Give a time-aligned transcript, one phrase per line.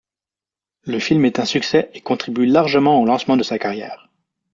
[0.81, 4.09] Le film est un succès et contribue largement au lancement de sa carrière.